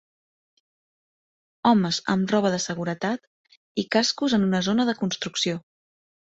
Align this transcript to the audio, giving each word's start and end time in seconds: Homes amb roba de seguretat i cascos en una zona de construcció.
Homes 1.73 1.99
amb 2.15 2.33
roba 2.35 2.53
de 2.55 2.61
seguretat 2.65 3.29
i 3.85 3.87
cascos 3.99 4.37
en 4.41 4.51
una 4.51 4.65
zona 4.73 4.89
de 4.93 4.99
construcció. 5.05 5.65